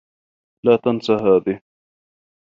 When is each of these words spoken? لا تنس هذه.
لا 0.65 0.75
تنس 0.75 1.11
هذه. 1.11 1.61